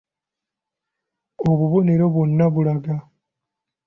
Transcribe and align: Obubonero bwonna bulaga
Obubonero 1.49 2.05
bwonna 2.13 2.45
bulaga 2.53 2.95